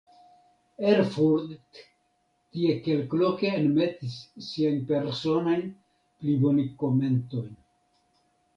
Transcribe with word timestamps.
Erfurdt 0.91 1.81
tie 2.55 2.71
kelkloke 2.87 3.53
enmetis 3.59 4.17
siajn 4.47 4.81
personajn 4.93 5.63
plibonigkomentojn. 5.77 7.55